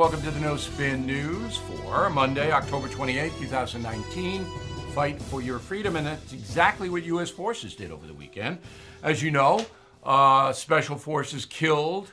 Welcome 0.00 0.22
to 0.22 0.30
the 0.30 0.40
No 0.40 0.56
Spin 0.56 1.04
News 1.04 1.58
for 1.58 2.08
Monday, 2.08 2.50
October 2.52 2.88
28, 2.88 3.32
2019. 3.38 4.46
Fight 4.94 5.20
for 5.20 5.42
your 5.42 5.58
freedom, 5.58 5.94
and 5.96 6.06
that's 6.06 6.32
exactly 6.32 6.88
what 6.88 7.02
U.S. 7.02 7.28
forces 7.28 7.74
did 7.76 7.90
over 7.90 8.06
the 8.06 8.14
weekend. 8.14 8.60
As 9.02 9.22
you 9.22 9.30
know, 9.30 9.66
uh, 10.02 10.54
special 10.54 10.96
forces 10.96 11.44
killed 11.44 12.12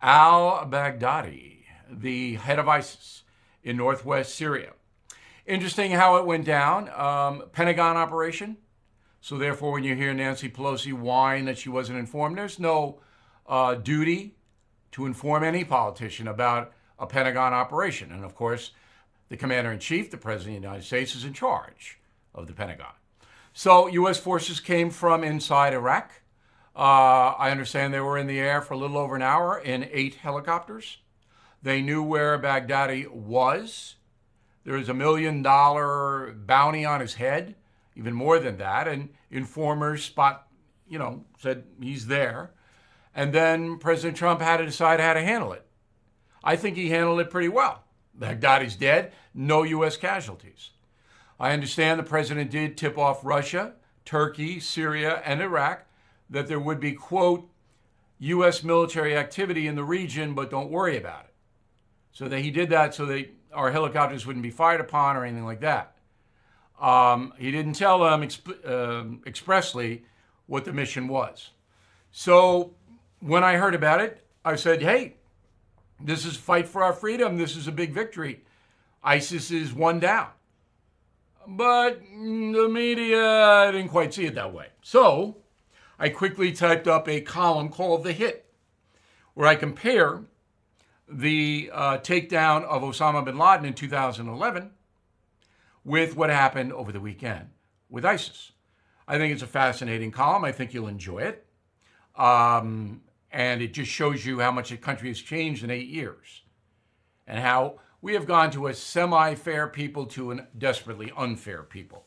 al 0.00 0.66
Baghdadi, 0.66 1.64
the 1.90 2.36
head 2.36 2.58
of 2.58 2.68
ISIS 2.68 3.24
in 3.62 3.76
northwest 3.76 4.34
Syria. 4.34 4.72
Interesting 5.44 5.90
how 5.90 6.16
it 6.16 6.24
went 6.24 6.46
down. 6.46 6.88
Um, 6.88 7.42
Pentagon 7.52 7.98
operation. 7.98 8.56
So, 9.20 9.36
therefore, 9.36 9.72
when 9.72 9.84
you 9.84 9.94
hear 9.94 10.14
Nancy 10.14 10.48
Pelosi 10.48 10.94
whine 10.94 11.44
that 11.44 11.58
she 11.58 11.68
wasn't 11.68 11.98
informed, 11.98 12.38
there's 12.38 12.58
no 12.58 13.02
uh, 13.46 13.74
duty 13.74 14.36
to 14.92 15.04
inform 15.04 15.44
any 15.44 15.64
politician 15.64 16.28
about 16.28 16.72
a 16.98 17.06
Pentagon 17.06 17.52
operation. 17.52 18.12
And 18.12 18.24
of 18.24 18.34
course, 18.34 18.70
the 19.28 19.36
commander 19.36 19.72
in 19.72 19.78
chief, 19.78 20.10
the 20.10 20.16
president 20.16 20.56
of 20.56 20.62
the 20.62 20.66
United 20.68 20.84
States, 20.84 21.14
is 21.14 21.24
in 21.24 21.32
charge 21.32 21.98
of 22.34 22.46
the 22.46 22.52
Pentagon. 22.52 22.92
So, 23.52 23.86
U.S. 23.86 24.18
forces 24.18 24.60
came 24.60 24.90
from 24.90 25.24
inside 25.24 25.72
Iraq. 25.72 26.12
Uh, 26.76 27.32
I 27.38 27.50
understand 27.50 27.94
they 27.94 28.00
were 28.00 28.18
in 28.18 28.26
the 28.26 28.38
air 28.38 28.60
for 28.60 28.74
a 28.74 28.76
little 28.76 28.98
over 28.98 29.16
an 29.16 29.22
hour 29.22 29.58
in 29.58 29.88
eight 29.90 30.16
helicopters. 30.16 30.98
They 31.62 31.80
knew 31.80 32.02
where 32.02 32.38
Baghdadi 32.38 33.10
was. 33.10 33.94
There 34.64 34.74
was 34.74 34.88
a 34.88 34.94
million 34.94 35.42
dollar 35.42 36.32
bounty 36.32 36.84
on 36.84 37.00
his 37.00 37.14
head, 37.14 37.54
even 37.94 38.12
more 38.12 38.38
than 38.38 38.58
that. 38.58 38.86
And 38.86 39.08
informers 39.30 40.04
spot, 40.04 40.46
you 40.86 40.98
know, 40.98 41.24
said 41.38 41.64
he's 41.80 42.08
there. 42.08 42.50
And 43.14 43.32
then 43.32 43.78
President 43.78 44.18
Trump 44.18 44.42
had 44.42 44.58
to 44.58 44.66
decide 44.66 45.00
how 45.00 45.14
to 45.14 45.22
handle 45.22 45.52
it. 45.52 45.65
I 46.46 46.54
think 46.54 46.76
he 46.76 46.90
handled 46.90 47.18
it 47.18 47.28
pretty 47.28 47.48
well. 47.48 47.82
Baghdadi's 48.14 48.76
dead, 48.76 49.12
no 49.34 49.64
U.S. 49.64 49.96
casualties. 49.96 50.70
I 51.40 51.50
understand 51.50 51.98
the 51.98 52.04
president 52.04 52.52
did 52.52 52.76
tip 52.76 52.96
off 52.96 53.24
Russia, 53.24 53.74
Turkey, 54.04 54.60
Syria, 54.60 55.20
and 55.24 55.42
Iraq 55.42 55.84
that 56.30 56.46
there 56.46 56.60
would 56.60 56.78
be, 56.78 56.92
quote, 56.92 57.50
U.S. 58.20 58.62
military 58.62 59.16
activity 59.16 59.66
in 59.66 59.74
the 59.74 59.82
region, 59.82 60.34
but 60.34 60.48
don't 60.48 60.70
worry 60.70 60.96
about 60.96 61.24
it. 61.24 61.34
So 62.12 62.28
that 62.28 62.38
he 62.38 62.52
did 62.52 62.70
that 62.70 62.94
so 62.94 63.06
that 63.06 63.28
our 63.52 63.72
helicopters 63.72 64.24
wouldn't 64.24 64.44
be 64.44 64.50
fired 64.50 64.80
upon 64.80 65.16
or 65.16 65.24
anything 65.24 65.44
like 65.44 65.60
that. 65.60 65.96
Um, 66.80 67.34
he 67.38 67.50
didn't 67.50 67.72
tell 67.72 67.98
them 67.98 68.22
exp- 68.22 68.64
uh, 68.64 69.18
expressly 69.26 70.04
what 70.46 70.64
the 70.64 70.72
mission 70.72 71.08
was. 71.08 71.50
So 72.12 72.74
when 73.18 73.42
I 73.42 73.56
heard 73.56 73.74
about 73.74 74.00
it, 74.00 74.24
I 74.44 74.54
said, 74.54 74.80
hey, 74.80 75.16
this 76.00 76.24
is 76.24 76.36
fight 76.36 76.68
for 76.68 76.82
our 76.82 76.92
freedom. 76.92 77.36
This 77.36 77.56
is 77.56 77.66
a 77.66 77.72
big 77.72 77.92
victory. 77.92 78.44
ISIS 79.02 79.50
is 79.50 79.72
one 79.72 80.00
down. 80.00 80.28
But 81.46 82.00
the 82.00 82.68
media 82.70 83.70
didn't 83.72 83.90
quite 83.90 84.12
see 84.12 84.26
it 84.26 84.34
that 84.34 84.52
way. 84.52 84.68
So 84.82 85.38
I 85.98 86.08
quickly 86.08 86.52
typed 86.52 86.88
up 86.88 87.08
a 87.08 87.20
column 87.20 87.68
called 87.68 88.04
The 88.04 88.12
Hit, 88.12 88.46
where 89.34 89.46
I 89.46 89.54
compare 89.54 90.24
the 91.08 91.70
uh, 91.72 91.98
takedown 91.98 92.64
of 92.64 92.82
Osama 92.82 93.24
bin 93.24 93.38
Laden 93.38 93.64
in 93.64 93.74
2011 93.74 94.70
with 95.84 96.16
what 96.16 96.30
happened 96.30 96.72
over 96.72 96.90
the 96.90 97.00
weekend 97.00 97.50
with 97.88 98.04
ISIS. 98.04 98.52
I 99.06 99.18
think 99.18 99.32
it's 99.32 99.42
a 99.42 99.46
fascinating 99.46 100.10
column. 100.10 100.44
I 100.44 100.50
think 100.50 100.74
you'll 100.74 100.88
enjoy 100.88 101.18
it. 101.18 101.46
Um, 102.16 103.02
and 103.36 103.60
it 103.60 103.74
just 103.74 103.90
shows 103.90 104.24
you 104.24 104.40
how 104.40 104.50
much 104.50 104.70
the 104.70 104.78
country 104.78 105.08
has 105.08 105.20
changed 105.20 105.62
in 105.62 105.70
eight 105.70 105.88
years 105.88 106.42
and 107.26 107.38
how 107.38 107.78
we 108.00 108.14
have 108.14 108.26
gone 108.26 108.50
to 108.52 108.66
a 108.66 108.72
semi 108.72 109.34
fair 109.34 109.68
people 109.68 110.06
to 110.06 110.32
a 110.32 110.46
desperately 110.56 111.12
unfair 111.14 111.62
people. 111.62 112.06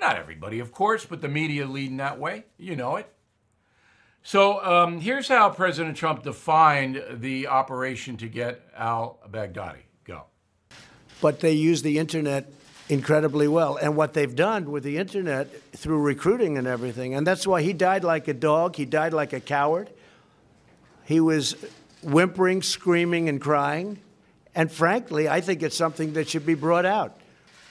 Not 0.00 0.16
everybody, 0.16 0.58
of 0.58 0.72
course, 0.72 1.04
but 1.04 1.20
the 1.20 1.28
media 1.28 1.66
leading 1.66 1.98
that 1.98 2.18
way. 2.18 2.46
You 2.56 2.76
know 2.76 2.96
it. 2.96 3.12
So 4.22 4.64
um, 4.64 5.00
here's 5.00 5.28
how 5.28 5.50
President 5.50 5.98
Trump 5.98 6.22
defined 6.22 7.04
the 7.12 7.48
operation 7.48 8.16
to 8.16 8.26
get 8.26 8.62
al 8.74 9.18
Baghdadi. 9.30 9.82
Go. 10.04 10.24
But 11.20 11.40
they 11.40 11.52
use 11.52 11.82
the 11.82 11.98
internet 11.98 12.50
incredibly 12.88 13.48
well. 13.48 13.76
And 13.76 13.96
what 13.96 14.14
they've 14.14 14.34
done 14.34 14.70
with 14.70 14.84
the 14.84 14.96
internet 14.96 15.62
through 15.72 16.00
recruiting 16.00 16.56
and 16.56 16.66
everything, 16.66 17.14
and 17.14 17.26
that's 17.26 17.46
why 17.46 17.60
he 17.60 17.74
died 17.74 18.02
like 18.02 18.28
a 18.28 18.34
dog, 18.34 18.76
he 18.76 18.86
died 18.86 19.12
like 19.12 19.34
a 19.34 19.40
coward. 19.40 19.90
He 21.10 21.18
was 21.18 21.56
whimpering, 22.04 22.62
screaming, 22.62 23.28
and 23.28 23.40
crying. 23.40 23.98
And 24.54 24.70
frankly, 24.70 25.28
I 25.28 25.40
think 25.40 25.60
it's 25.60 25.76
something 25.76 26.12
that 26.12 26.28
should 26.28 26.46
be 26.46 26.54
brought 26.54 26.86
out 26.86 27.18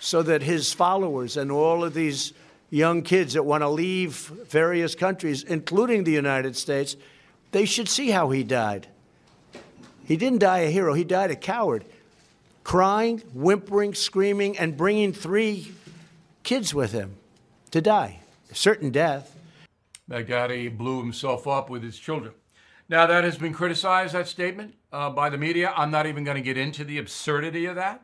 so 0.01 0.21
that 0.23 0.41
his 0.41 0.73
followers 0.73 1.37
and 1.37 1.49
all 1.49 1.85
of 1.85 1.93
these 1.93 2.33
young 2.69 3.01
kids 3.01 3.35
that 3.35 3.43
want 3.43 3.61
to 3.61 3.69
leave 3.69 4.13
various 4.49 4.93
countries, 4.93 5.43
including 5.43 6.03
the 6.03 6.11
United 6.11 6.57
States, 6.57 6.97
they 7.53 7.63
should 7.63 7.87
see 7.87 8.09
how 8.09 8.29
he 8.29 8.43
died. 8.43 8.87
He 10.05 10.17
didn't 10.17 10.39
die 10.39 10.59
a 10.59 10.69
hero, 10.69 10.93
he 10.93 11.05
died 11.05 11.31
a 11.31 11.37
coward, 11.37 11.85
crying, 12.65 13.19
whimpering, 13.33 13.93
screaming, 13.93 14.57
and 14.57 14.75
bringing 14.75 15.13
three 15.13 15.71
kids 16.43 16.73
with 16.73 16.91
him 16.91 17.15
to 17.71 17.79
die. 17.79 18.19
Certain 18.51 18.91
death. 18.91 19.33
Baghdadi 20.11 20.77
blew 20.77 20.99
himself 20.99 21.47
up 21.47 21.69
with 21.69 21.83
his 21.83 21.97
children. 21.97 22.33
Now, 22.89 23.05
that 23.05 23.23
has 23.23 23.37
been 23.37 23.53
criticized, 23.53 24.15
that 24.15 24.27
statement, 24.27 24.73
uh, 24.91 25.11
by 25.11 25.29
the 25.29 25.37
media. 25.37 25.71
I'm 25.77 25.91
not 25.91 26.07
even 26.07 26.23
going 26.23 26.37
to 26.37 26.43
get 26.43 26.57
into 26.57 26.83
the 26.83 26.97
absurdity 26.97 27.67
of 27.67 27.75
that. 27.75 28.01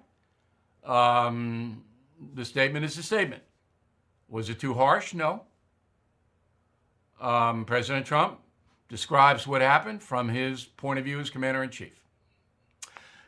Um, 0.84 1.84
the 2.36 2.46
statement 2.46 2.86
is 2.86 2.96
a 3.00 3.04
statement. 3.04 3.42
Was 4.30 4.52
it 4.52 4.60
too 4.60 4.76
harsh? 4.76 5.16
No. 5.16 5.42
Um, 7.20 7.66
President 7.66 8.06
Trump 8.06 8.40
describes 8.88 9.48
what 9.48 9.62
happened 9.62 10.04
from 10.04 10.30
his 10.30 10.66
point 10.66 11.00
of 11.00 11.06
view 11.06 11.20
as 11.20 11.32
commander 11.32 11.64
in 11.64 11.72
chief. 11.72 12.04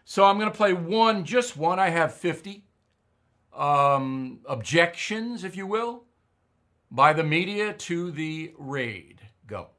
So 0.06 0.26
I'm 0.26 0.38
going 0.38 0.52
to 0.52 0.56
play 0.56 0.74
one, 0.74 1.26
just 1.26 1.58
one. 1.58 1.80
I 1.80 1.90
have 1.90 2.14
50 2.14 2.66
um, 3.56 4.42
objections, 4.46 5.44
if 5.44 5.58
you 5.58 5.66
will, 5.66 6.04
by 6.92 7.14
the 7.14 7.24
media 7.24 7.74
to 7.74 8.12
the 8.12 8.54
raid. 8.60 9.22
Go. 9.48 9.70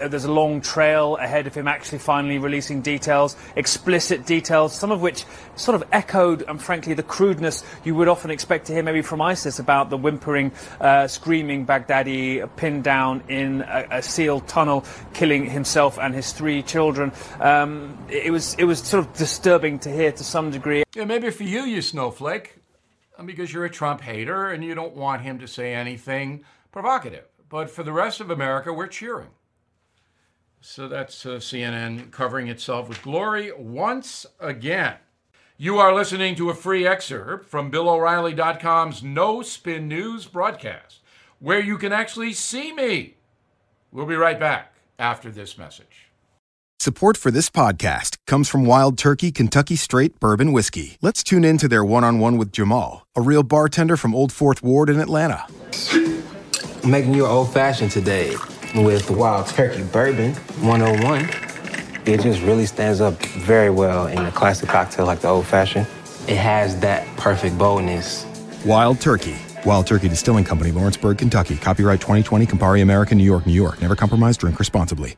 There's 0.00 0.24
a 0.24 0.32
long 0.32 0.60
trail 0.60 1.16
ahead 1.18 1.46
of 1.46 1.54
him 1.54 1.68
actually 1.68 1.98
finally 1.98 2.38
releasing 2.38 2.82
details, 2.82 3.36
explicit 3.54 4.26
details, 4.26 4.74
some 4.74 4.90
of 4.90 5.00
which 5.00 5.24
sort 5.54 5.76
of 5.80 5.88
echoed, 5.92 6.42
and 6.42 6.60
frankly, 6.60 6.94
the 6.94 7.04
crudeness 7.04 7.62
you 7.84 7.94
would 7.94 8.08
often 8.08 8.32
expect 8.32 8.66
to 8.66 8.72
hear 8.72 8.82
maybe 8.82 9.02
from 9.02 9.20
ISIS 9.20 9.60
about 9.60 9.88
the 9.88 9.96
whimpering, 9.96 10.50
uh, 10.80 11.06
screaming 11.06 11.64
Baghdadi 11.64 12.44
pinned 12.56 12.82
down 12.82 13.22
in 13.28 13.62
a, 13.62 13.86
a, 13.92 14.02
sealed 14.02 14.48
tunnel, 14.48 14.84
killing 15.14 15.48
himself 15.48 15.96
and 15.96 16.12
his 16.12 16.32
three 16.32 16.60
children. 16.60 17.12
Um, 17.38 17.96
it 18.10 18.32
was 18.32 18.54
it 18.54 18.64
was 18.64 18.80
sort 18.80 19.06
of 19.06 19.12
disturbing 19.12 19.78
to 19.80 19.92
hear 19.92 20.10
to 20.10 20.24
some 20.24 20.50
degree. 20.50 20.82
Yeah, 20.96 21.04
maybe 21.04 21.30
for 21.30 21.44
you, 21.44 21.60
you 21.60 21.82
snowflake, 21.82 22.58
because 23.24 23.52
you're 23.52 23.66
a 23.66 23.70
Trump 23.70 24.00
hater 24.00 24.50
and 24.50 24.64
you 24.64 24.74
don't 24.74 24.96
want 24.96 25.22
him 25.22 25.38
to 25.38 25.46
say 25.46 25.72
anything 25.72 26.42
provocative. 26.72 27.26
But 27.48 27.70
for 27.70 27.84
the 27.84 27.92
rest 27.92 28.20
of 28.20 28.28
America, 28.28 28.72
we're 28.72 28.88
cheering. 28.88 29.28
So 30.60 30.88
that's 30.88 31.24
uh, 31.24 31.36
CNN 31.36 32.10
covering 32.10 32.48
itself 32.48 32.88
with 32.88 33.02
glory 33.02 33.52
once 33.56 34.26
again. 34.40 34.96
You 35.56 35.78
are 35.78 35.94
listening 35.94 36.34
to 36.36 36.50
a 36.50 36.54
free 36.54 36.86
excerpt 36.86 37.48
from 37.48 37.70
BillO'Reilly.com's 37.70 39.02
No 39.02 39.42
Spin 39.42 39.88
News 39.88 40.26
broadcast, 40.26 41.00
where 41.38 41.60
you 41.60 41.78
can 41.78 41.92
actually 41.92 42.32
see 42.32 42.72
me. 42.72 43.16
We'll 43.90 44.06
be 44.06 44.16
right 44.16 44.38
back 44.38 44.74
after 44.98 45.30
this 45.30 45.58
message. 45.58 46.06
Support 46.80 47.16
for 47.16 47.32
this 47.32 47.50
podcast 47.50 48.18
comes 48.26 48.48
from 48.48 48.64
Wild 48.64 48.98
Turkey 48.98 49.32
Kentucky 49.32 49.74
Straight 49.74 50.20
Bourbon 50.20 50.52
Whiskey. 50.52 50.96
Let's 51.02 51.24
tune 51.24 51.44
in 51.44 51.58
to 51.58 51.66
their 51.68 51.84
one 51.84 52.04
on 52.04 52.20
one 52.20 52.36
with 52.36 52.52
Jamal, 52.52 53.06
a 53.16 53.20
real 53.20 53.42
bartender 53.42 53.96
from 53.96 54.14
Old 54.14 54.32
Fourth 54.32 54.62
Ward 54.62 54.88
in 54.88 55.00
Atlanta. 55.00 55.44
making 56.86 57.14
you 57.14 57.26
old 57.26 57.52
fashioned 57.52 57.90
today 57.90 58.36
with 58.74 59.10
Wild 59.10 59.46
Turkey 59.46 59.82
Bourbon 59.82 60.34
101. 60.62 61.28
It 62.06 62.20
just 62.22 62.40
really 62.42 62.66
stands 62.66 63.00
up 63.00 63.14
very 63.22 63.70
well 63.70 64.06
in 64.06 64.18
a 64.18 64.32
classic 64.32 64.68
cocktail 64.68 65.06
like 65.06 65.20
the 65.20 65.28
old 65.28 65.46
fashioned. 65.46 65.86
It 66.26 66.36
has 66.36 66.78
that 66.80 67.06
perfect 67.16 67.58
boldness. 67.58 68.26
Wild 68.64 69.00
Turkey. 69.00 69.36
Wild 69.64 69.86
Turkey 69.86 70.08
Distilling 70.08 70.44
Company, 70.44 70.70
Lawrenceburg, 70.70 71.18
Kentucky. 71.18 71.56
Copyright 71.56 72.00
2020, 72.00 72.46
Campari 72.46 72.82
American, 72.82 73.18
New 73.18 73.24
York, 73.24 73.46
New 73.46 73.52
York. 73.52 73.80
Never 73.80 73.96
compromise, 73.96 74.36
drink 74.36 74.58
responsibly. 74.58 75.16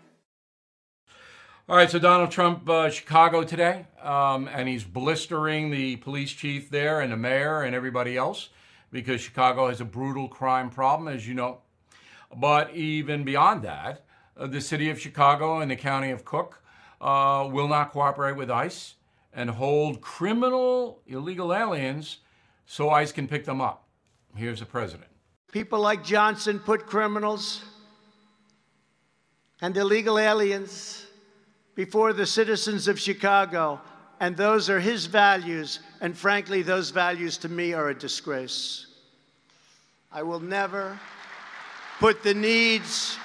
All 1.69 1.77
right, 1.77 1.89
so 1.89 2.01
Donald 2.01 2.33
Trump, 2.33 2.69
uh, 2.69 2.91
Chicago 2.91 3.45
today, 3.45 3.87
um, 4.03 4.49
and 4.49 4.69
he's 4.69 4.83
blistering 4.83 5.71
the 5.71 5.97
police 5.97 6.33
chief 6.33 6.69
there 6.69 7.01
and 7.01 7.13
the 7.13 7.17
mayor 7.17 7.63
and 7.63 7.77
everybody 7.77 8.17
else 8.17 8.49
because 8.91 9.21
Chicago 9.21 9.69
has 9.69 9.81
a 9.81 9.85
brutal 9.85 10.27
crime 10.27 10.71
problem, 10.71 11.07
as 11.07 11.29
you 11.29 11.35
know. 11.35 11.59
But 12.37 12.75
even 12.75 13.25
beyond 13.25 13.63
that, 13.63 14.05
uh, 14.37 14.47
the 14.47 14.61
city 14.61 14.91
of 14.91 15.01
Chicago 15.01 15.61
and 15.61 15.71
the 15.71 15.77
county 15.77 16.11
of 16.11 16.25
Cook 16.25 16.63
uh, 17.01 17.49
will 17.51 17.69
not 17.69 17.93
cooperate 17.93 18.37
with 18.37 18.51
ICE 18.51 18.95
and 19.33 19.51
hold 19.51 20.01
criminal 20.01 21.01
illegal 21.07 21.53
aliens 21.55 22.19
so 22.67 22.91
ICE 22.91 23.11
can 23.13 23.27
pick 23.27 23.45
them 23.45 23.61
up. 23.61 23.87
Here's 24.37 24.61
the 24.61 24.67
president. 24.67 25.11
People 25.53 25.81
like 25.81 26.05
Johnson 26.05 26.61
put 26.61 26.87
criminals 26.87 27.63
and 29.61 29.77
illegal 29.77 30.19
aliens 30.19 31.07
before 31.75 32.13
the 32.13 32.27
citizens 32.27 32.89
of 32.89 32.99
Chicago, 32.99 33.81
and 34.21 34.37
those 34.37 34.71
are 34.71 34.81
his 34.81 35.07
values, 35.07 35.81
and 36.01 36.17
frankly, 36.17 36.63
those 36.63 36.91
values 36.91 37.37
to 37.39 37.49
me 37.49 37.73
are 37.73 37.89
a 37.89 37.99
disgrace. 37.99 38.87
I 40.13 40.23
will 40.23 40.41
never 40.41 40.99
put 42.01 42.23
the 42.23 42.33
needs 42.33 43.19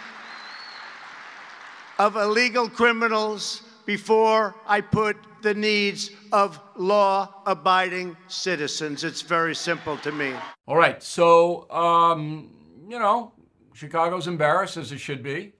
of 1.98 2.18
illegal 2.18 2.69
criminals 2.69 3.63
before 3.86 4.54
I 4.68 4.81
put 4.81 5.16
the 5.42 5.54
needs 5.54 6.12
of 6.33 6.60
law 6.75 7.42
abiding 7.45 8.18
citizens. 8.27 9.06
It's 9.06 9.22
very 9.22 9.56
simple 9.56 9.98
to 10.00 10.12
me. 10.12 10.33
All 10.68 10.75
right. 10.75 11.01
So, 11.01 11.72
um, 11.72 12.51
you 12.89 13.00
know, 13.00 13.31
Chicago's 13.74 14.27
embarrassed 14.27 14.75
as 14.75 14.92
it 14.92 14.98
should 14.98 15.24
be. 15.24 15.54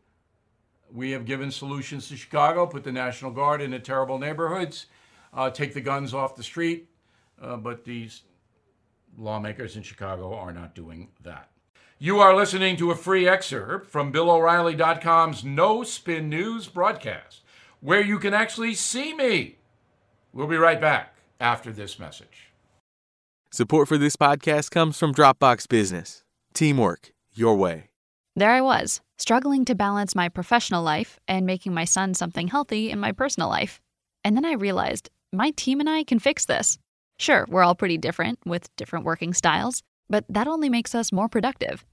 We 0.92 1.12
have 1.12 1.24
given 1.24 1.52
solutions 1.52 2.10
to 2.10 2.18
Chicago, 2.18 2.66
put 2.68 2.84
the 2.84 2.92
National 2.92 3.32
Guard 3.32 3.62
into 3.62 3.80
terrible 3.80 4.20
neighborhoods, 4.20 4.88
uh, 5.34 5.50
take 5.50 5.74
the 5.74 5.82
guns 5.82 6.14
off 6.14 6.36
the 6.36 6.44
street, 6.44 6.90
uh, 7.42 7.56
but 7.56 7.86
these 7.86 8.24
lawmakers 9.18 9.78
in 9.78 9.84
Chicago 9.84 10.34
are 10.36 10.52
not 10.52 10.76
doing 10.76 11.10
that. 11.24 11.50
You 11.98 12.20
are 12.20 12.36
listening 12.36 12.76
to 12.78 12.92
a 12.92 12.96
free 12.96 13.26
excerpt 13.26 13.90
from 13.90 14.12
BillO'Reilly.com's 14.12 15.46
No 15.46 15.82
Spin 15.82 16.28
News 16.28 16.68
broadcast, 16.68 17.40
where 17.80 18.02
you 18.02 18.20
can 18.20 18.34
actually 18.34 18.74
see 18.74 19.14
me. 19.14 19.60
We'll 20.34 20.48
be 20.48 20.58
right 20.58 20.82
back 20.82 21.16
after 21.40 21.72
this 21.72 21.98
message. 21.98 22.52
Support 23.50 23.88
for 23.88 23.98
this 23.98 24.18
podcast 24.18 24.72
comes 24.72 25.00
from 25.00 25.14
Dropbox 25.14 25.70
Business. 25.70 26.26
Teamwork, 26.54 27.14
your 27.34 27.56
way. 27.56 27.86
There 28.36 28.52
I 28.52 28.60
was, 28.60 29.00
struggling 29.18 29.64
to 29.64 29.74
balance 29.74 30.16
my 30.16 30.28
professional 30.28 30.84
life 30.84 31.18
and 31.30 31.46
making 31.46 31.74
my 31.74 31.86
son 31.86 32.14
something 32.14 32.50
healthy 32.50 32.92
in 32.92 33.00
my 33.00 33.14
personal 33.14 33.48
life. 33.48 33.80
And 34.26 34.36
then 34.36 34.44
I 34.44 34.56
realized 34.56 35.10
my 35.32 35.52
team 35.52 35.80
and 35.80 35.90
I 35.90 36.04
can 36.04 36.20
fix 36.20 36.46
this. 36.46 36.78
Sure, 37.20 37.46
we're 37.48 37.64
all 37.64 37.74
pretty 37.74 37.98
different 37.98 38.40
with 38.46 38.76
different 38.76 39.06
working 39.06 39.34
styles, 39.34 39.82
but 40.10 40.26
that 40.30 40.48
only 40.48 40.70
makes 40.70 40.94
us 40.94 41.12
more 41.12 41.30
productive. 41.30 41.86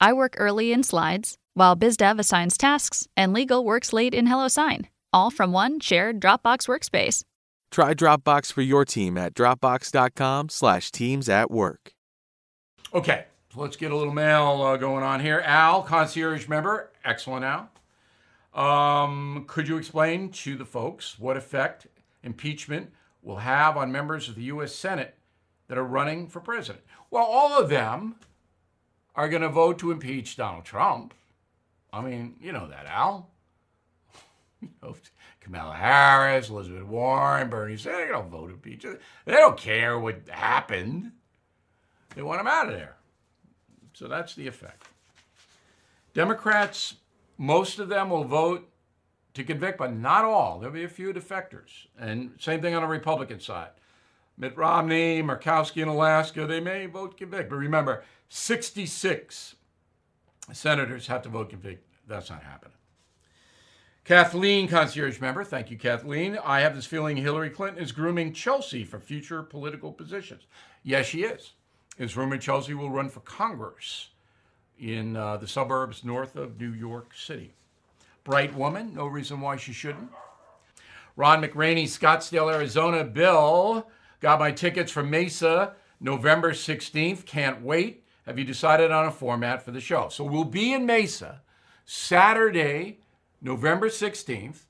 I 0.00 0.12
work 0.12 0.34
early 0.38 0.72
in 0.72 0.82
slides, 0.82 1.36
while 1.54 1.76
BizDev 1.76 2.18
assigns 2.18 2.56
tasks, 2.56 3.06
and 3.16 3.32
legal 3.32 3.64
works 3.64 3.92
late 3.92 4.14
in 4.14 4.26
HelloSign, 4.26 4.86
all 5.12 5.30
from 5.30 5.52
one 5.52 5.80
shared 5.80 6.20
Dropbox 6.20 6.68
workspace. 6.68 7.22
Try 7.70 7.94
Dropbox 7.94 8.52
for 8.52 8.62
your 8.62 8.84
team 8.84 9.18
at 9.18 9.34
dropbox.com 9.34 10.48
slash 10.48 10.90
teams 10.90 11.28
at 11.28 11.50
work. 11.50 11.92
Okay, 12.92 13.24
so 13.52 13.60
let's 13.60 13.76
get 13.76 13.90
a 13.90 13.96
little 13.96 14.12
mail 14.12 14.62
uh, 14.62 14.76
going 14.76 15.02
on 15.02 15.20
here. 15.20 15.42
Al, 15.44 15.82
concierge 15.82 16.46
member, 16.46 16.92
excellent 17.04 17.44
Al. 17.44 17.70
Um, 18.54 19.44
could 19.48 19.66
you 19.66 19.76
explain 19.76 20.30
to 20.30 20.56
the 20.56 20.64
folks 20.64 21.18
what 21.18 21.36
effect 21.36 21.88
impeachment 22.22 22.92
will 23.22 23.38
have 23.38 23.76
on 23.76 23.90
members 23.90 24.28
of 24.28 24.36
the 24.36 24.42
U.S. 24.44 24.72
Senate 24.72 25.16
that 25.74 25.80
are 25.80 25.84
running 25.84 26.28
for 26.28 26.38
president? 26.38 26.84
Well, 27.10 27.24
all 27.24 27.58
of 27.58 27.68
them 27.68 28.14
are 29.16 29.28
going 29.28 29.42
to 29.42 29.48
vote 29.48 29.78
to 29.80 29.90
impeach 29.90 30.36
Donald 30.36 30.64
Trump. 30.64 31.14
I 31.92 32.00
mean, 32.00 32.36
you 32.40 32.52
know 32.52 32.68
that, 32.68 32.86
Al. 32.86 33.28
you 34.60 34.68
know, 34.80 34.94
Kamala 35.40 35.74
Harris, 35.74 36.48
Elizabeth 36.48 36.84
Warren, 36.84 37.50
Bernie 37.50 37.76
Sanders, 37.76 38.06
they 38.06 38.12
don't 38.12 38.30
vote 38.30 38.48
to 38.48 38.54
impeach. 38.54 38.82
They 39.24 39.32
don't 39.32 39.56
care 39.56 39.98
what 39.98 40.28
happened. 40.28 41.10
They 42.14 42.22
want 42.22 42.40
him 42.40 42.46
out 42.46 42.68
of 42.68 42.74
there. 42.74 42.94
So 43.94 44.06
that's 44.06 44.36
the 44.36 44.46
effect. 44.46 44.86
Democrats, 46.14 46.94
most 47.36 47.80
of 47.80 47.88
them 47.88 48.10
will 48.10 48.24
vote 48.24 48.68
to 49.34 49.42
convict, 49.42 49.78
but 49.78 49.92
not 49.92 50.24
all. 50.24 50.60
There'll 50.60 50.74
be 50.74 50.84
a 50.84 50.88
few 50.88 51.12
defectors. 51.12 51.88
And 51.98 52.34
same 52.38 52.62
thing 52.62 52.76
on 52.76 52.82
the 52.82 52.88
Republican 52.88 53.40
side. 53.40 53.70
Mitt 54.36 54.56
Romney, 54.56 55.22
Murkowski 55.22 55.82
in 55.82 55.88
Alaska, 55.88 56.46
they 56.46 56.60
may 56.60 56.86
vote 56.86 57.16
convict. 57.16 57.50
But 57.50 57.56
remember, 57.56 58.04
66 58.28 59.54
senators 60.52 61.06
have 61.06 61.22
to 61.22 61.28
vote 61.28 61.50
convict. 61.50 61.86
That's 62.08 62.30
not 62.30 62.42
happening. 62.42 62.74
Kathleen, 64.04 64.68
concierge 64.68 65.18
member, 65.18 65.44
thank 65.44 65.70
you, 65.70 65.78
Kathleen. 65.78 66.36
I 66.44 66.60
have 66.60 66.74
this 66.74 66.84
feeling 66.84 67.16
Hillary 67.16 67.48
Clinton 67.48 67.82
is 67.82 67.90
grooming 67.90 68.34
Chelsea 68.34 68.84
for 68.84 69.00
future 69.00 69.42
political 69.42 69.92
positions. 69.92 70.42
Yes, 70.82 71.06
she 71.06 71.22
is. 71.22 71.52
It's 71.96 72.16
rumored 72.16 72.42
Chelsea 72.42 72.74
will 72.74 72.90
run 72.90 73.08
for 73.08 73.20
Congress 73.20 74.08
in 74.78 75.16
uh, 75.16 75.38
the 75.38 75.46
suburbs 75.46 76.04
north 76.04 76.36
of 76.36 76.60
New 76.60 76.72
York 76.72 77.12
City. 77.14 77.54
Bright 78.24 78.54
woman, 78.54 78.94
no 78.94 79.06
reason 79.06 79.40
why 79.40 79.56
she 79.56 79.72
shouldn't. 79.72 80.10
Ron 81.16 81.42
McRaney, 81.42 81.84
Scottsdale, 81.84 82.52
Arizona. 82.52 83.04
Bill, 83.04 83.86
got 84.20 84.38
my 84.38 84.50
tickets 84.52 84.90
for 84.90 85.02
Mesa 85.02 85.74
November 86.00 86.52
16th. 86.52 87.24
Can't 87.26 87.62
wait. 87.62 88.04
Have 88.26 88.38
you 88.38 88.44
decided 88.44 88.90
on 88.90 89.06
a 89.06 89.10
format 89.10 89.62
for 89.62 89.70
the 89.70 89.80
show? 89.80 90.08
So 90.08 90.24
we'll 90.24 90.44
be 90.44 90.72
in 90.72 90.86
Mesa 90.86 91.42
Saturday, 91.84 93.00
November 93.42 93.88
16th. 93.88 94.64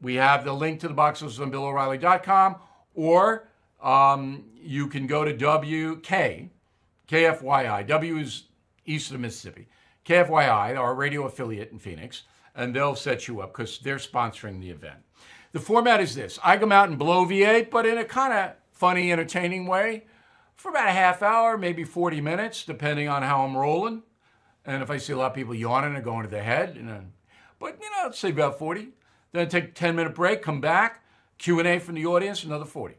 We 0.00 0.14
have 0.16 0.44
the 0.44 0.52
link 0.52 0.80
to 0.80 0.88
the 0.88 0.94
box 0.94 1.22
office 1.22 1.38
on 1.38 1.50
BillO'Reilly.com, 1.50 2.56
or 2.94 3.48
um, 3.82 4.44
you 4.56 4.88
can 4.88 5.06
go 5.06 5.24
to 5.24 5.32
WK, 5.32 6.50
KFYI. 7.08 7.86
W 7.86 8.16
is 8.16 8.44
east 8.86 9.12
of 9.12 9.20
Mississippi. 9.20 9.68
KFYI, 10.04 10.78
our 10.78 10.94
radio 10.94 11.26
affiliate 11.26 11.72
in 11.72 11.78
Phoenix, 11.78 12.24
and 12.54 12.74
they'll 12.74 12.94
set 12.94 13.28
you 13.28 13.40
up 13.40 13.52
because 13.52 13.78
they're 13.78 13.96
sponsoring 13.96 14.60
the 14.60 14.70
event. 14.70 15.03
The 15.54 15.60
format 15.60 16.00
is 16.00 16.16
this 16.16 16.40
I 16.42 16.56
come 16.56 16.72
out 16.72 16.88
and 16.88 16.98
bloviate, 16.98 17.70
but 17.70 17.86
in 17.86 17.96
a 17.96 18.04
kind 18.04 18.32
of 18.32 18.56
funny, 18.72 19.12
entertaining 19.12 19.66
way 19.66 20.04
for 20.56 20.70
about 20.70 20.88
a 20.88 20.92
half 20.92 21.22
hour, 21.22 21.56
maybe 21.56 21.84
40 21.84 22.20
minutes, 22.20 22.64
depending 22.64 23.08
on 23.08 23.22
how 23.22 23.44
I'm 23.44 23.56
rolling. 23.56 24.02
And 24.66 24.82
if 24.82 24.90
I 24.90 24.96
see 24.96 25.12
a 25.12 25.16
lot 25.16 25.30
of 25.30 25.34
people 25.34 25.54
yawning 25.54 25.94
and 25.94 26.04
going 26.04 26.24
to 26.24 26.28
the 26.28 26.42
head, 26.42 26.74
you 26.76 26.82
know, 26.82 27.02
but 27.60 27.78
you 27.80 27.88
know, 27.88 28.06
let's 28.06 28.18
say 28.18 28.30
about 28.30 28.58
40. 28.58 28.88
Then 29.30 29.48
take 29.48 29.64
a 29.64 29.68
10 29.68 29.94
minute 29.94 30.12
break, 30.12 30.42
come 30.42 30.60
back, 30.60 31.04
Q&A 31.38 31.78
from 31.78 31.94
the 31.94 32.06
audience, 32.06 32.42
another 32.42 32.64
40. 32.64 32.96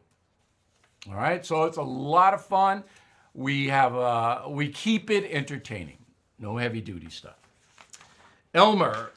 All 1.10 1.16
right, 1.16 1.46
so 1.46 1.63
it's 1.66 1.78
a 1.78 1.84
lot 1.84 2.34
of 2.34 2.46
fun. 2.46 2.86
We 3.34 3.68
have 3.68 3.94
uh, 3.94 4.44
we 4.48 4.70
keep 4.70 5.10
it 5.10 5.30
entertaining, 5.30 5.98
no 6.39 6.56
heavy 6.56 6.80
duty 6.80 7.10
stuff. 7.10 7.36
Elmer, 8.53 9.12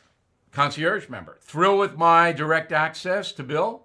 concierge 0.58 1.08
member, 1.08 1.38
thrilled 1.40 1.78
with 1.78 1.96
my 1.96 2.32
direct 2.32 2.72
access 2.72 3.30
to 3.30 3.44
Bill 3.44 3.84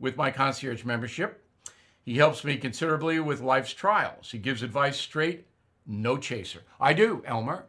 with 0.00 0.16
my 0.16 0.32
concierge 0.32 0.84
membership. 0.84 1.44
He 2.02 2.16
helps 2.16 2.42
me 2.42 2.56
considerably 2.56 3.20
with 3.20 3.40
life's 3.40 3.72
trials. 3.72 4.32
He 4.32 4.38
gives 4.38 4.64
advice 4.64 4.98
straight, 4.98 5.46
no 5.86 6.16
chaser. 6.16 6.62
I 6.80 6.94
do, 6.94 7.22
Elmer, 7.24 7.66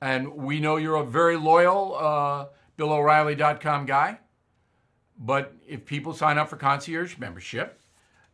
and 0.00 0.34
we 0.34 0.58
know 0.58 0.74
you're 0.74 0.96
a 0.96 1.04
very 1.04 1.36
loyal 1.36 1.94
uh, 1.94 2.46
BillO'Reilly.com 2.76 3.86
guy. 3.86 4.18
But 5.16 5.54
if 5.64 5.86
people 5.86 6.14
sign 6.14 6.36
up 6.36 6.48
for 6.48 6.56
concierge 6.56 7.16
membership, 7.16 7.80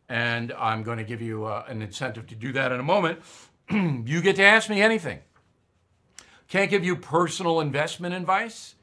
and 0.09 0.53
I'm 0.57 0.81
going 0.81 0.97
to 0.97 1.03
give 1.03 1.21
you 1.21 1.45
uh, 1.45 1.65
an 1.67 1.83
incentive 1.83 2.25
to 2.29 2.35
do 2.35 2.51
that 2.53 2.71
in 2.71 2.79
a 2.79 2.83
moment. 2.83 3.19
you 3.69 4.23
get 4.23 4.37
to 4.37 4.43
ask 4.43 4.71
me 4.71 4.81
anything. 4.81 5.19
Can't 6.47 6.71
give 6.71 6.83
you 6.83 6.95
personal 6.95 7.61
investment 7.61 8.15
advice. 8.15 8.73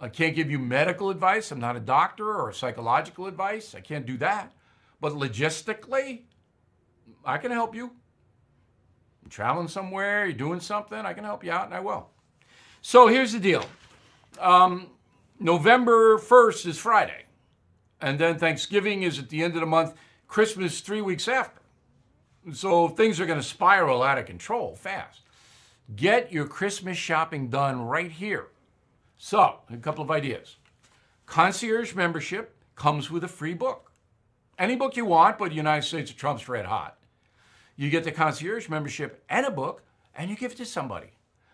I 0.00 0.08
can't 0.08 0.34
give 0.34 0.50
you 0.50 0.58
medical 0.58 1.10
advice. 1.10 1.50
I'm 1.50 1.60
not 1.60 1.76
a 1.76 1.80
doctor 1.80 2.34
or 2.34 2.52
psychological 2.52 3.26
advice. 3.26 3.74
I 3.74 3.80
can't 3.80 4.04
do 4.04 4.16
that. 4.18 4.52
But 5.00 5.12
logistically, 5.12 6.22
I 7.24 7.38
can 7.38 7.50
help 7.50 7.74
you. 7.74 7.92
You're 9.22 9.30
traveling 9.30 9.68
somewhere, 9.68 10.26
you're 10.26 10.34
doing 10.34 10.60
something, 10.60 10.98
I 10.98 11.14
can 11.14 11.24
help 11.24 11.42
you 11.44 11.50
out, 11.50 11.64
and 11.64 11.74
I 11.74 11.80
will. 11.80 12.10
So 12.82 13.06
here's 13.06 13.32
the 13.32 13.40
deal 13.40 13.64
um, 14.40 14.88
November 15.40 16.18
1st 16.18 16.66
is 16.66 16.78
Friday, 16.78 17.24
and 18.00 18.18
then 18.18 18.38
Thanksgiving 18.38 19.02
is 19.02 19.18
at 19.18 19.30
the 19.30 19.42
end 19.42 19.54
of 19.54 19.60
the 19.60 19.66
month. 19.66 19.94
Christmas 20.26 20.80
three 20.80 21.00
weeks 21.00 21.28
after. 21.28 21.60
So 22.52 22.88
things 22.88 23.20
are 23.20 23.26
going 23.26 23.38
to 23.38 23.46
spiral 23.46 24.02
out 24.02 24.18
of 24.18 24.26
control 24.26 24.74
fast. 24.74 25.20
Get 25.94 26.32
your 26.32 26.46
Christmas 26.46 26.98
shopping 26.98 27.48
done 27.48 27.82
right 27.82 28.10
here. 28.10 28.48
So, 29.26 29.60
a 29.72 29.78
couple 29.78 30.04
of 30.04 30.10
ideas. 30.10 30.56
Concierge 31.24 31.94
membership 31.94 32.58
comes 32.76 33.10
with 33.10 33.24
a 33.24 33.28
free 33.28 33.54
book. 33.54 33.90
Any 34.58 34.76
book 34.76 34.98
you 34.98 35.06
want, 35.06 35.38
but 35.38 35.48
the 35.48 35.54
United 35.54 35.86
States 35.86 36.10
of 36.10 36.18
Trump's 36.18 36.46
red 36.46 36.66
hot. 36.66 36.98
You 37.74 37.88
get 37.88 38.04
the 38.04 38.12
concierge 38.12 38.68
membership 38.68 39.24
and 39.30 39.46
a 39.46 39.50
book, 39.50 39.82
and 40.14 40.28
you 40.28 40.36
give 40.36 40.52
it 40.52 40.58
to 40.58 40.66
somebody. 40.66 41.06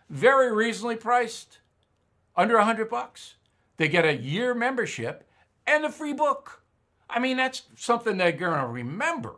Very 0.09 0.53
reasonably 0.53 0.97
priced, 0.97 1.61
under 2.35 2.57
a 2.57 2.65
hundred 2.65 2.91
bucks. 2.91 3.37
They 3.77 3.87
get 3.87 4.05
a 4.05 4.17
year 4.17 4.53
membership 4.53 5.23
and 5.65 5.85
a 5.85 5.93
free 5.93 6.12
book. 6.12 6.62
I 7.09 7.21
mean, 7.21 7.37
that's 7.37 7.62
something 7.77 8.17
they're 8.17 8.33
going 8.33 8.59
to 8.59 8.67
remember. 8.67 9.37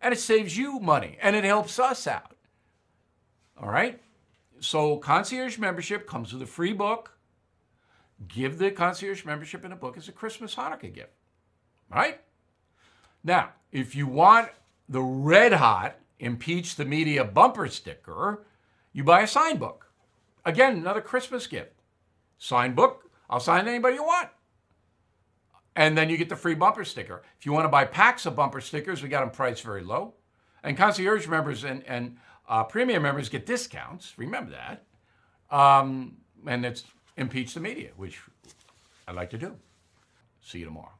And 0.00 0.12
it 0.12 0.18
saves 0.18 0.56
you 0.56 0.80
money 0.80 1.16
and 1.22 1.36
it 1.36 1.44
helps 1.44 1.78
us 1.78 2.08
out. 2.08 2.34
All 3.56 3.70
right? 3.70 4.02
So, 4.58 4.96
concierge 4.96 5.58
membership 5.58 6.08
comes 6.08 6.32
with 6.32 6.42
a 6.42 6.46
free 6.46 6.72
book. 6.72 7.12
Give 8.28 8.58
the 8.58 8.70
concierge 8.70 9.24
membership 9.24 9.64
in 9.64 9.72
a 9.72 9.76
book 9.76 9.96
as 9.96 10.08
a 10.08 10.12
Christmas 10.12 10.54
Hanukkah 10.54 10.92
gift. 10.92 11.12
Right? 11.90 12.20
Now, 13.24 13.50
if 13.70 13.94
you 13.94 14.06
want 14.06 14.50
the 14.88 15.02
red 15.02 15.52
hot 15.52 15.96
impeach 16.18 16.76
the 16.76 16.84
media 16.84 17.24
bumper 17.24 17.68
sticker, 17.68 18.44
you 18.92 19.04
buy 19.04 19.22
a 19.22 19.26
sign 19.26 19.56
book. 19.56 19.92
Again, 20.44 20.76
another 20.76 21.00
Christmas 21.00 21.46
gift. 21.46 21.72
Sign 22.38 22.74
book, 22.74 23.10
I'll 23.30 23.40
sign 23.40 23.68
anybody 23.68 23.96
you 23.96 24.04
want. 24.04 24.28
And 25.74 25.96
then 25.96 26.10
you 26.10 26.16
get 26.16 26.28
the 26.28 26.36
free 26.36 26.54
bumper 26.54 26.84
sticker. 26.84 27.22
If 27.38 27.46
you 27.46 27.52
want 27.52 27.64
to 27.64 27.70
buy 27.70 27.84
packs 27.84 28.26
of 28.26 28.36
bumper 28.36 28.60
stickers, 28.60 29.02
we 29.02 29.08
got 29.08 29.20
them 29.20 29.30
priced 29.30 29.62
very 29.62 29.82
low. 29.82 30.14
And 30.62 30.76
concierge 30.76 31.26
members 31.26 31.64
and, 31.64 31.82
and 31.86 32.18
uh, 32.48 32.64
premium 32.64 33.02
members 33.02 33.28
get 33.28 33.46
discounts. 33.46 34.18
Remember 34.18 34.52
that. 34.52 34.84
Um, 35.56 36.18
and 36.46 36.66
it's 36.66 36.84
impeach 37.16 37.54
the 37.54 37.60
media, 37.60 37.90
which 37.96 38.20
I'd 39.06 39.14
like 39.14 39.30
to 39.30 39.38
do. 39.38 39.56
See 40.42 40.58
you 40.58 40.64
tomorrow. 40.64 40.92